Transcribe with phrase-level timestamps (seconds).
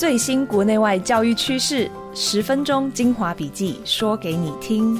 [0.00, 4.98] 最新国内外教育趋势，十分钟精华笔记，说给你听。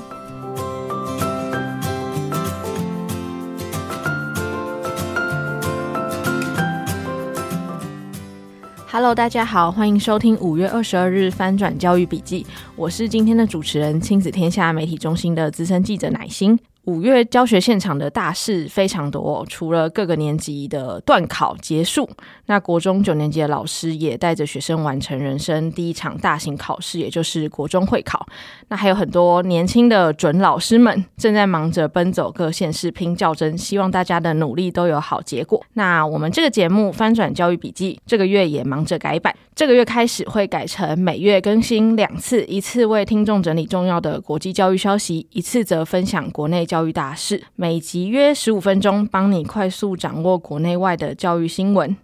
[8.91, 12.47] Hello，大家好，欢迎收听五月二十二日翻转教育笔记，
[12.77, 16.59] 我是今天的主持人，亲子天下媒体中心的资深记者乃心。
[16.91, 22.11] 五月教学现场的大事非常多，除了各个年级的段考结束，
[22.47, 28.27] 那国中九年级的老师也带着学生完成人生第一场大型考试，也就是国中会考。
[28.67, 35.65] 那还有很多年轻的准老师们正在忙着奔走各县市拼教甄，希望大家的努力都有好结果。
[35.75, 46.67] 那我们这个节目翻转教育笔记这个月也忙着改版，这个月开始会改成每月更新两次，一次为听众整理重要的国际教育消息，一次则分享国内。
[46.71, 51.95] 教教育大事，每集约十五分钟，帮你快速掌握国内外的教育新闻。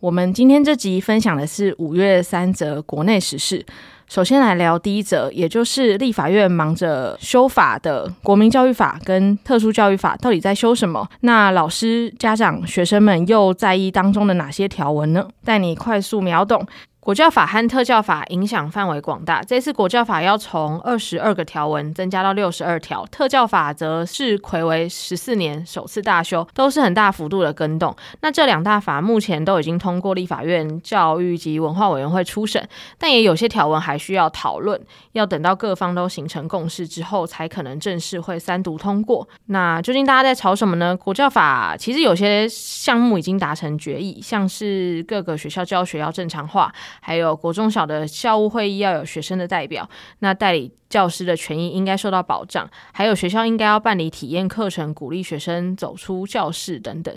[0.00, 3.64] 我们今天这集分享的是五月三则国内时事。
[4.08, 11.08] 首先来聊第一则，也就是立法院忙着修法的国民教育法跟特殊教育法，到底在修什么？
[11.20, 15.28] 那老师、家长、学生们又在意当中的哪些条文呢？
[15.44, 16.66] 带你快速秒懂。
[17.04, 27.94] 国教法和特教法影响范围广大，这次国教法要从二十二个条文增加到六十二条，特教法则是睽违十四年首次大修，都是很大幅度的更动。
[28.22, 34.80] 那这两大法目前都已经通过立法院教育及文化委员会初审，但也有些条文还需要讨论，
[35.12, 39.28] 要等到各方都形成共识之后，才可能正式会三读通过。
[39.48, 40.96] 那究竟大家在吵什么呢？
[40.96, 46.72] 国教法其实有些项目已经达成决议，像是各个学校教学要正常化。
[47.00, 49.88] 还有国中小的校务会议要有学生的代表，
[50.20, 52.68] 那代理教师的权益应该受到保障。
[52.92, 57.14] 还有学校应该要办理体验课程，鼓励学生走出教室等等。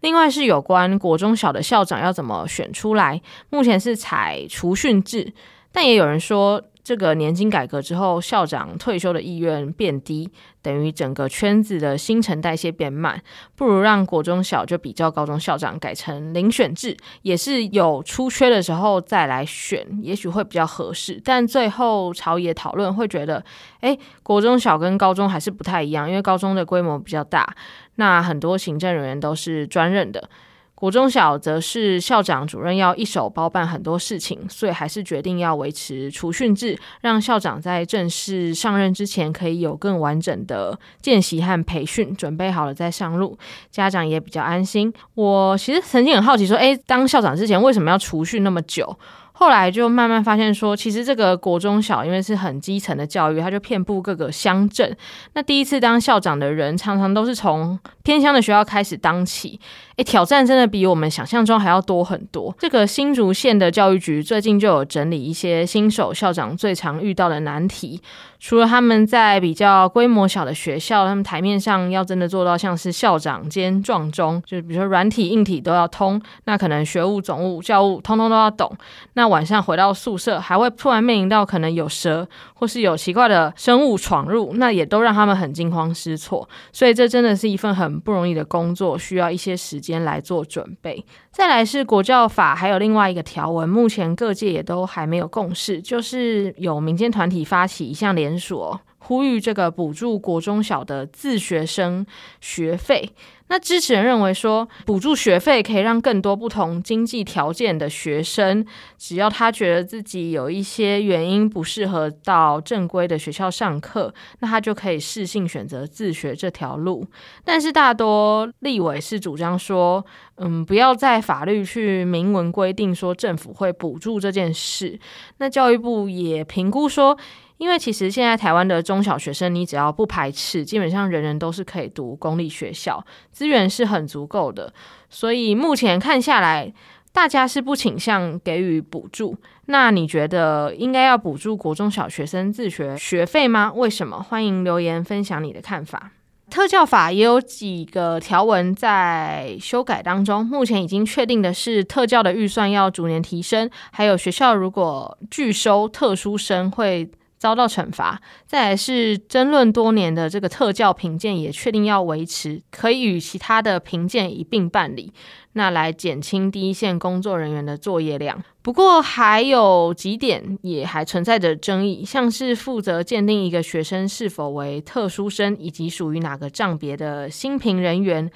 [0.00, 5.32] 另外是有关国中小的校长要怎么选出来，目前是采除训制，
[5.72, 6.62] 但也有人说。
[6.86, 10.30] 这个年金改革之后，校长退休的意愿变低，
[10.62, 13.20] 等于整个圈子的新陈代谢变慢，
[13.56, 21.20] 不如让国中小就比较高中校长改成遴选制，也是有出缺的时候再来选，也许会比较合适。
[21.24, 23.44] 但最后朝野讨论会觉得，
[23.80, 27.52] 诶，国中小跟高中还是不太一样，因为高中的规模比较大，
[27.96, 30.30] 那很多行政人员都是专任的。
[30.76, 43.38] 国中小则是校长、主任要一手包办很多事情，所以还是决定要维持除训制，让校长在正式上任之前可以有更完整的见习和培训，准备好了再上路，
[43.70, 44.92] 家长也比较安心。
[45.14, 48.98] 我其实曾经很好奇说，诶，当校长之前为什么要除训那么久？
[49.38, 54.96] 后来就慢慢发现说，其实这个国中小因为是很基层的教育，它就遍布各个乡镇。
[55.34, 59.60] 那第一次当校长的人，常常都是从偏乡的学校开始当起，
[59.96, 62.54] 诶，挑战真的比我们想象中还要多很多。
[62.58, 68.02] 这个新竹县的教育局最近就有整理一些新手校长最常遇到的难题。
[68.38, 78.70] 除了他们在比较规模小的学校，他们台面上要真的做到像是校长兼撞钟，就是比如说软体硬体都要通，那可能学务总务教务通通都要懂。
[79.14, 86.46] 那晚上回到宿舍，还会突然面临到可能有蛇或是有奇怪的生物闯入，那也都让他们很惊慌失措。
[86.70, 91.04] 所以这真的是一份很不容易的工作，需要一些时间来做准备。
[91.30, 98.16] 再来是国教法，还有另外一个条文，目前各界也都还没有共识，就是有民间团体发起一项。
[98.16, 102.06] 连锁呼吁这个补助国中小的自学生
[102.40, 103.10] 学费。
[103.48, 108.66] 那支持人认为说，补助学费可以让更多不同经济条件的学生，
[108.98, 117.06] 只要他觉得自己有一些原因不适合到正规的学校上课，那他就可以适性选择自学这条路。
[117.44, 120.04] 但是大多立委是主张说，
[120.38, 124.98] 嗯，不要在法律去明文规定说政府会补助这件事。
[125.38, 127.16] 那教育部也评估说。
[127.58, 133.02] 因为其实现在台湾的中小学生，你只要不排斥，基本上人人都是可以读公立学校，
[133.32, 134.72] 资源是很足够的。
[135.08, 136.70] 所以目前看下来，
[137.12, 139.34] 大家是不倾向给予补助。
[139.66, 143.72] 那你觉得应该要补助国中小学生自学学费吗？
[143.74, 144.22] 为什么？
[144.22, 146.10] 欢迎留言分享你的看法。
[146.50, 157.10] 特教法也有几个条文在修改当中，目前已经确定的是特教的预算要逐年提升，还有学校如果拒收特殊生会。
[157.38, 165.12] 遭到惩罚，再来是争论多年的这个特教评鉴也确定要维持，可以与其他的评鉴一并办理，
[165.52, 168.42] 那来减轻第一线工作人员的作业量。
[168.62, 178.30] 不过还有几点也还存在着争议，像是负责鉴定一个学生是否为特殊生，以及属于哪个账别的新评人员。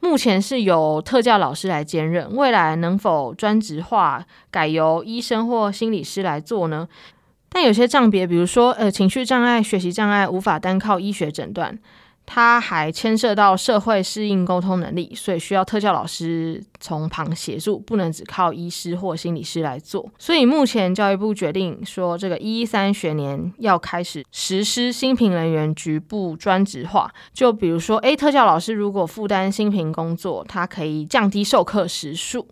[0.00, 6.88] 目前是由特教老师来兼任，未来能否专职化，改由医生或心理师来做呢？
[7.52, 11.78] 但有些障别，比如说呃情绪障碍、学习障碍，无法单靠医学诊断。
[12.24, 20.08] 它还牵涉到社会适应沟通能力，所以需要特教老师从旁协助，不能只靠医师或心理师来做。
[20.20, 27.12] 所以目前教育部决定说，这个一一三学年要开始实施新评人员局部专职化。
[27.34, 32.46] 就比如说，诶，特教老师如果负担新评工作，他可以降低授课时数。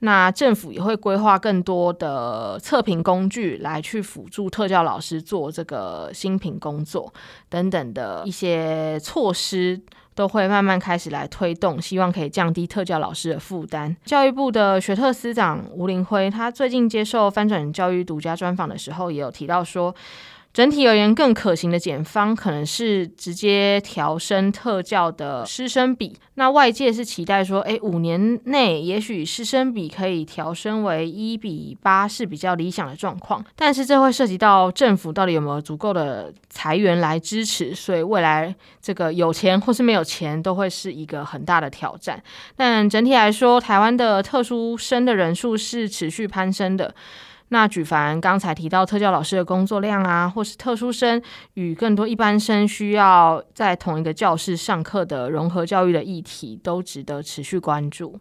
[0.00, 7.12] 那政府也会规划更多的测评工具来去辅助特教老师做这个新品工作
[7.48, 9.80] 等等的一些措施，
[10.14, 13.96] 都会慢慢开始来推动，希望可以降低特教老师的负担。
[14.04, 19.94] 教育部的学特司长吴林辉，他最近接受翻转教育独家专访的时候，也有提到说。
[20.56, 26.16] 整体而言，更可行的检方可能是直接调升特教的师生比。
[26.36, 33.44] 那外界是期待说，诶，五年内也许师生比可以调升为一比八是比较理想的状况。
[33.54, 42.22] 但是这会涉及到政府到底有没有足够的财源来支持，所以未来这个有钱或是没有钱都会是一个很大的挑战。
[42.56, 46.94] 但整体来说，台湾的特殊生的人数是持续攀升的。
[47.48, 51.22] 那举凡刚才提到特教老师的工作量啊，或是特殊生
[51.54, 58.18] 与更多一般生需要在同一个教室上课的融合教育的议题，都值得持续关注。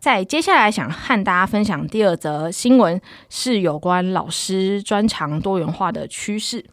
[0.00, 6.64] 在接下来想和大家分享第二则新闻，是有关老师专长多元化的趋势。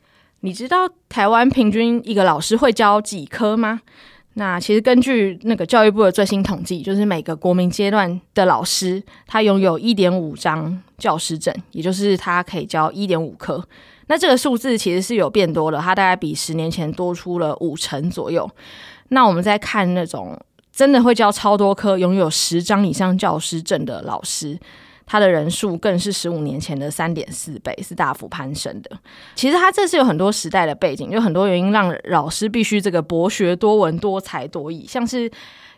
[0.41, 3.81] 你知道台湾平均一个老师会教几科吗？
[4.35, 13.63] 那其实根据那个教育部的最新统计，就是每个国民阶段的老师，他拥有一点五张教师证，也就是他可以教一点五科。
[14.07, 18.49] 那这个数字其实是有变多的，它大概比十年前多出了五成左右。
[19.09, 20.37] 那我们再看那种
[20.71, 24.59] 真的会教超多科、拥有十张以上教师证的老师。
[25.05, 28.91] 他的人数更是十五年前的三点四倍，是大幅攀升的。
[29.35, 35.31] 其实他这是有很多时代的背景，有很多原因让老师必须这个博学多闻、多才多艺，像是。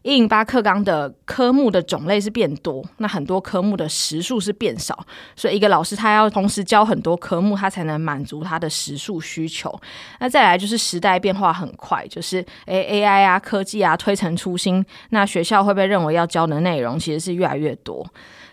[0.06, 5.04] 一零八课纲的科目的种类是变多，那很多科目的时数是变少，
[5.36, 9.75] 所以一个老师他要同时教很多科目，他才能满足他的时数需求。
[10.19, 18.06] 那再来就是时代变化很快，就是诶 AI 啊科技啊推陈出新，那学校会被认为要教的内容其实是越来越多。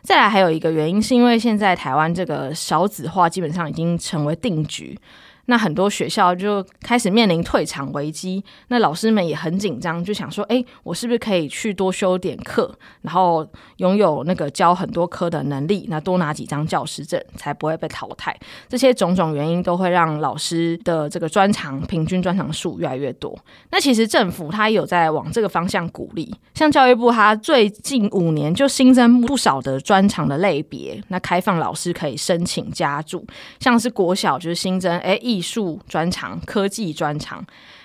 [0.03, 4.99] 再来还有一个原因是因为现在台湾这个少子化基本上已经成为定局。
[5.47, 12.73] 那很多学校就开始面临退场危机，那老师们也很紧张，就想说：哎，我是不是可以去多修点课，
[13.03, 13.47] 然后
[13.79, 15.87] 拥有那个教很多科的能力？
[15.89, 18.37] 那多拿几张教师证，才不会被淘汰。
[18.69, 23.37] 这些种种原因都会让老师的这个专长平均专长数越来越多。
[23.71, 33.27] 那其实政府它也有在往这个方向鼓励，像教育部它最近五年就新增不少的专长的类别，那开放老师可以申请加注，
[33.59, 37.43] 像是国小就是新增哎艺术专长、科技专长，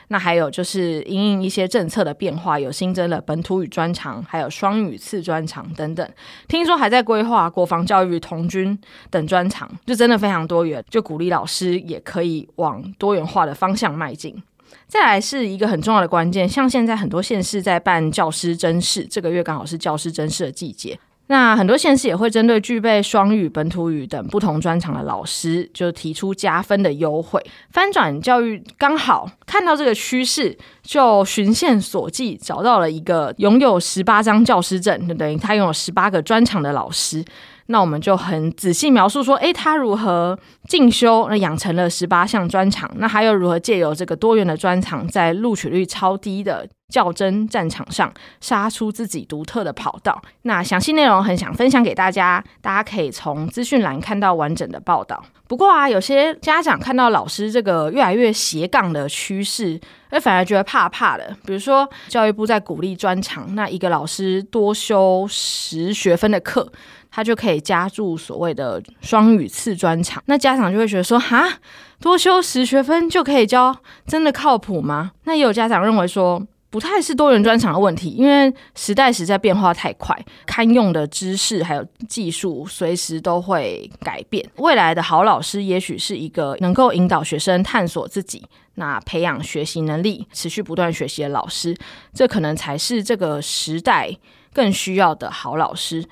[0.09, 6.09] 那还有就是因应一些政策的变化，有新增了本土语专长，还有双语次专长等等。
[6.49, 8.77] 听说还在规划国防教育、童军
[9.09, 14.43] 等专长，就真的非常多元，就鼓励老师也可以往多元化的方向迈进。
[14.87, 20.99] 再来是一个很重要的关键，像现在很多县市在办教师甄试，这个月刚好是教师甄试的季节。
[21.27, 27.43] 那很多县市也会针对具备双语、本土语等不同专长的老师，就提出加分的优惠。
[27.71, 37.23] 翻转教育刚好看到这个趋势，就循线索迹，找到了一个拥有十八张教师证，就等于他拥有十八个专长的老师。
[37.67, 50.21] 那我们就很仔细描述说，诶，他如何进修，那养成了十八项专长，那还有如何借由这个多元的专长，在录取率超低的较真战场上杀出自己独特的跑道。
[50.43, 55.23] 那详细内容很想分享给大家，大家可以从资讯栏看到完整的报道。
[55.47, 61.35] 不过啊，有些家长看到老师这个越来越斜杠的趋势，诶，反而觉得怕怕的。
[61.45, 66.69] 比如说，教育部在鼓励专长，那一个老师多修十学分的课。
[67.17, 71.51] 他就可以加注所谓的双语次专长，那家长就会觉得说，哈，
[71.99, 75.13] 多修十学分就可以教，真的靠谱吗？
[75.23, 84.47] 那也有家长认为说，不太是多元专长的问题，因为时代实在变化太快，堪用的知识还有技术随时都会改变。
[84.57, 88.45] 未来的好老师，也许是一个能够引导学生探索自己，
[88.75, 91.75] 那培养学习能力、持续不断学习的老师，
[92.13, 94.15] 这可能才是这个时代
[94.53, 96.07] 更需要的好老师。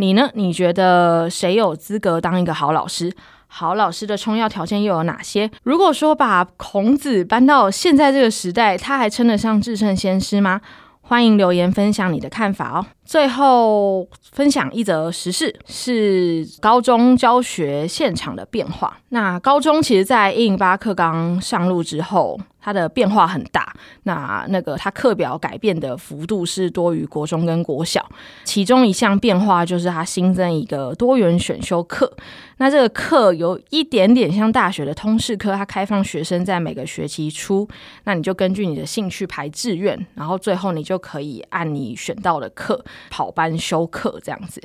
[0.00, 0.30] 你呢？
[0.32, 3.12] 你觉得谁有资格当一个好老师？
[3.48, 5.50] 好老师的充要条件又有哪些？
[5.62, 10.62] 如果说把孔子搬到现在这个时代，他还称得上至圣先师吗？
[11.02, 12.86] 欢迎留言分享你的看法哦。
[13.10, 18.98] 最后分享一则时事，是高中教学现场的变化。
[19.08, 23.74] 那高中其实，在一零八课纲上路之后，它的变化很大。
[24.04, 28.08] 那那个它课表改变的幅度是多于国中跟国小。
[28.44, 32.16] 其中一项变化就是它新增一个多元选修课。
[32.58, 37.66] 那这个课有一点点像大学的通识课，它开放学生在每个学期初，
[38.04, 42.84] 那你就根据你的兴趣排志愿，然后最后你就可以按你选到的课。
[43.08, 44.60] 跑班修课这样子，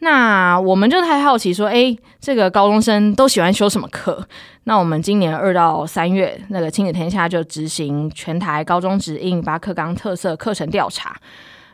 [0.00, 4.26] 那我们就太好奇说，诶，这个高中生都喜欢修什么课？
[4.64, 11.16] 那我们今年二到三月，那个亲子天下就执行全台高中职108课纲特色课程调查，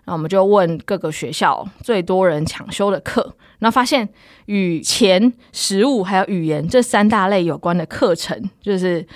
[0.04, 4.08] 那我们就问各个学校最多人抢修的课，然后发现
[4.46, 9.06] 与钱、食物还有语言这三大类有关的课程，就是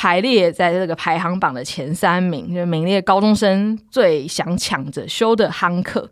[0.00, 6.08] 排列在这个排行榜的前三名，就名列高中生最想抢着修的夯课。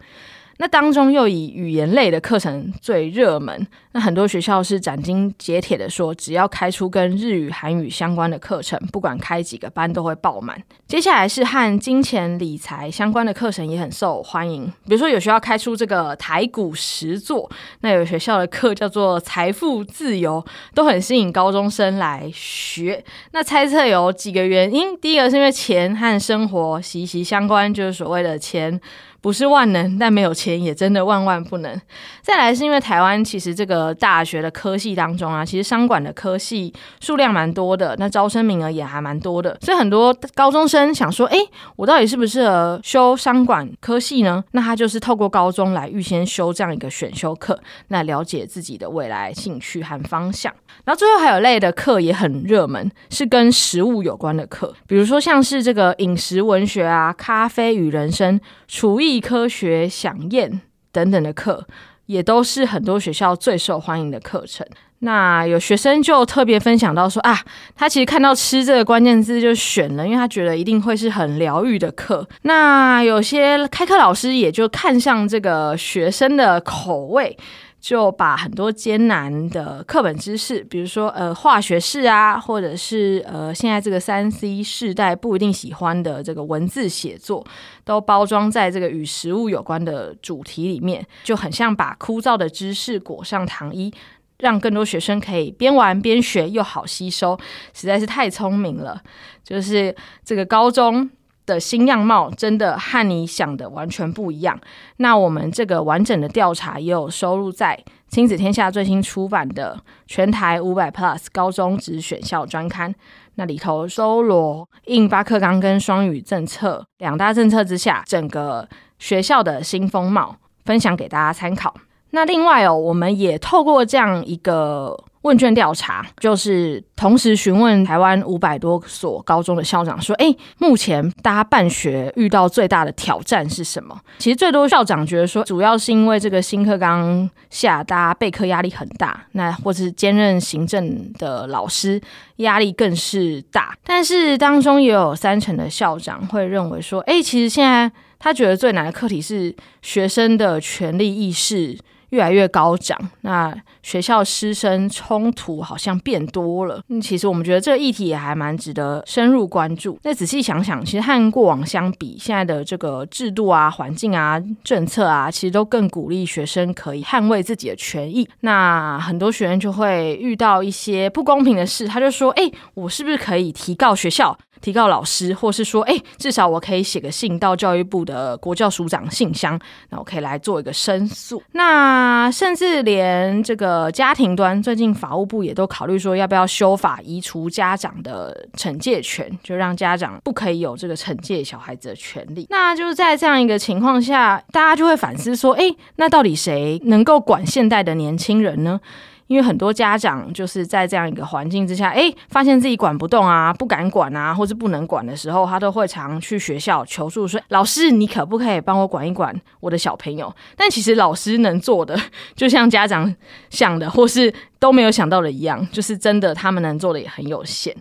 [0.59, 10.63] 那当中又以语言类的课程最热门，那很多学校是斩钉截铁的说，只要开出跟日语、韩语相关的课程，不管开几个班都会爆满。
[10.89, 20.45] 接下来是和金钱理财相关的课程也很受欢迎，比如说有学校开出这个台股实作，那有学校的课叫做财富自由，
[20.75, 23.05] 都很吸引高中生来学。
[23.33, 28.81] 那猜测有几个原因，第一个是因为钱和生活息息相关，就是所谓的钱。
[29.27, 31.81] 不是万能，但没有钱也真的万万不能。
[32.23, 41.39] 再来是因为台湾其实这个大学的科系当中啊，其实商管的科系数量蛮多的，那招生名额也还蛮多的，所以很多高中生想说，诶，
[41.75, 44.45] 我到底适不适合修商管科系呢？
[44.53, 50.55] 那他就是透过高中来预先修这样一个选修课，来了解自己的未来兴趣和方向。
[50.85, 60.61] 然后最后还有类的课也很热门，是跟食物有关的课，比如说像是这个饮食文学啊、咖啡与人生、厨艺科学、享宴
[60.93, 61.67] 等等的课，
[62.07, 64.67] 也都是很多学校最受欢迎的课程。
[65.01, 67.39] 那有学生就特别分享到说啊，
[67.75, 72.27] 他其实看到吃这个关键字就选了，因为他觉得一定会是很疗愈的课。
[72.43, 77.37] 那有些开课老师也就看上这个学生的口味。
[77.81, 87.47] 就把很多艰难的课本知识，比如说呃化学式啊，或者是呃现在这个三 C 世代不一定喜欢的这个文字写作，
[87.85, 93.93] 都包装在这个与食物有关的主题里面，就很像把枯燥的知识裹上糖衣，
[94.39, 97.39] 让更多学生可以边玩边学又好吸收，
[97.73, 99.01] 实在是太聪明了。
[99.45, 101.09] 就是这个高中
[101.47, 104.59] 的新样貌真的和你想的完全不一样。
[104.97, 112.95] 那我们这个完整的调查也有收录在亲子天下最新出版的全台五百 Plus 高中职选校专刊，
[113.37, 121.75] 那里头搜罗108课纲跟双语政策两大政策之下，整个学校的新风貌，分享给大家参考。
[122.11, 125.06] 那另外哦，我们也透过这样一个。
[125.27, 142.01] 问卷调查就是同时询问台湾五百多所高中的校长说：“诶，目前大家办学遇到最大的挑战是什么？”其实最多校长觉得说，主要是因为这个新课纲下，大家备课压力很大，那或是兼任行政的老师
[142.37, 143.77] 压力更是大。
[143.85, 147.91] 但是当中也有三成的校长会认为说：“诶，其实现在
[148.21, 149.53] 他觉得最难的课题是
[149.83, 151.77] 学生的权利意识。”
[152.17, 156.81] 越来越高涨，那学校师生冲突好像变多了。
[156.89, 159.99] 嗯，其实我们觉得这个议题也还蛮值得深入关注。
[160.03, 168.27] 那仔细想想，其实和过往相比，现在的这个制度啊、环境啊、政策啊，其实都更鼓励学生可以捍卫自己的权益。
[168.41, 179.59] 那很多学生就会遇到一些不公平的事，他就说：“哎，我是不是可以提告学校？”提告老师，或是说，哎，至少我可以写个信到教育部的国教署长信箱，
[179.91, 181.43] 那我可以来做一个申诉。
[181.53, 192.47] 那甚至连这个家庭端，最近法务部也都考虑说，要不要修法移除家长的惩戒权，就让家长不可以有这个惩戒小孩子的权利。
[192.51, 195.65] 那就是在这样一个情况下，大家就会反思说，哎，
[195.97, 198.81] 那到底谁能够管现代的年轻人呢？
[199.27, 211.99] 因为很多家长就是在这样一个环境之下，哎，发现自己管不动啊，不敢管啊，或是不能管的时候，他都会常去学校求助说：“老师，你可不可以帮我管一管我的小朋友？”但其实老师能做的，
[212.37, 213.13] 就像家长
[213.51, 217.75] 想的或是都没有想到的一样，就是真的他们能做的也很有限。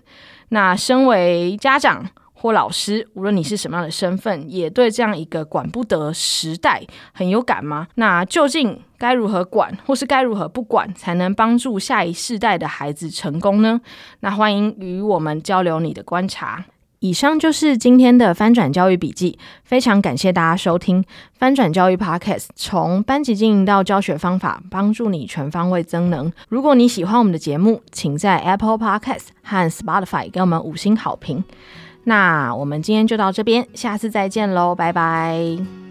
[0.49, 7.87] 那身为家长，或老师，无论你是什么样的身份，也对这样一个管不得时代很有感吗？
[7.95, 13.81] 那究竟该如何管，或是该如何不管，才能帮助下一世代的孩子成功呢？
[14.19, 16.65] 那欢迎与我们交流你的观察。
[16.99, 26.31] 以上就是今天的翻转教育笔记，非常感谢大家收听翻转教育 Podcast，从班级经营到教学方法，帮助你全方位增能。
[26.49, 31.43] 如果你喜欢我们的节目，请在 Apple Podcast 和 Spotify 给我们五星好评。
[32.05, 35.84] 那我们今天就到这边，下次再见喽，拜拜。